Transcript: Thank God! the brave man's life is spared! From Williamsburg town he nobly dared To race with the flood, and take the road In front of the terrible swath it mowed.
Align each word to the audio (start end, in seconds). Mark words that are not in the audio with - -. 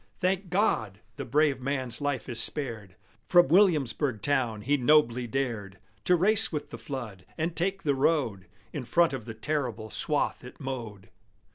Thank 0.19 0.49
God! 0.49 0.99
the 1.17 1.25
brave 1.25 1.61
man's 1.61 2.01
life 2.01 2.27
is 2.27 2.39
spared! 2.39 2.95
From 3.29 3.49
Williamsburg 3.49 4.23
town 4.23 4.61
he 4.61 4.75
nobly 4.75 5.27
dared 5.27 5.77
To 6.05 6.15
race 6.15 6.51
with 6.51 6.71
the 6.71 6.79
flood, 6.79 7.23
and 7.37 7.55
take 7.55 7.83
the 7.83 7.93
road 7.93 8.47
In 8.73 8.83
front 8.83 9.13
of 9.13 9.25
the 9.25 9.35
terrible 9.35 9.91
swath 9.91 10.43
it 10.43 10.59
mowed. 10.59 11.11